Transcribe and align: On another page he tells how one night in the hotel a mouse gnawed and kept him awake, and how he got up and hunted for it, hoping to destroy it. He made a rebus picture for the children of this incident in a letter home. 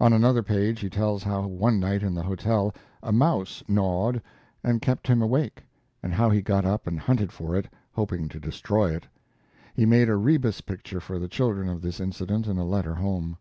On 0.00 0.12
another 0.12 0.44
page 0.44 0.78
he 0.78 0.88
tells 0.88 1.24
how 1.24 1.48
one 1.48 1.80
night 1.80 2.04
in 2.04 2.14
the 2.14 2.22
hotel 2.22 2.72
a 3.02 3.10
mouse 3.10 3.64
gnawed 3.66 4.22
and 4.62 4.80
kept 4.80 5.08
him 5.08 5.20
awake, 5.20 5.64
and 6.00 6.14
how 6.14 6.30
he 6.30 6.42
got 6.42 6.64
up 6.64 6.86
and 6.86 6.96
hunted 7.00 7.32
for 7.32 7.56
it, 7.56 7.66
hoping 7.90 8.28
to 8.28 8.38
destroy 8.38 8.94
it. 8.94 9.08
He 9.74 9.84
made 9.84 10.08
a 10.08 10.14
rebus 10.16 10.60
picture 10.60 11.00
for 11.00 11.18
the 11.18 11.26
children 11.26 11.68
of 11.68 11.82
this 11.82 11.98
incident 11.98 12.46
in 12.46 12.56
a 12.56 12.64
letter 12.64 12.94
home. 12.94 13.36